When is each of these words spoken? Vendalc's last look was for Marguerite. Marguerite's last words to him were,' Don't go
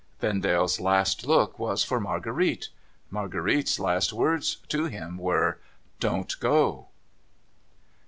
Vendalc's 0.19 0.79
last 0.81 1.27
look 1.27 1.59
was 1.59 1.83
for 1.83 1.99
Marguerite. 1.99 2.69
Marguerite's 3.11 3.79
last 3.79 4.11
words 4.11 4.55
to 4.67 4.85
him 4.85 5.19
were,' 5.19 5.59
Don't 6.09 6.39
go 6.39 6.87